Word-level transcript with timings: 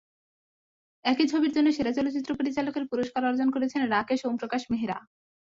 একই 1.05 1.25
ছবির 1.31 1.51
জন্য 1.53 1.67
সেরা 1.73 1.91
চলচ্চিত্র 1.93 2.31
পরিচালকের 2.39 2.83
পুরস্কার 2.91 3.21
অর্জন 3.25 3.47
করেছেন 3.55 3.81
রাকেশ 3.87 4.21
ওমপ্রকাশ 4.25 4.61
মেহরা। 4.71 4.97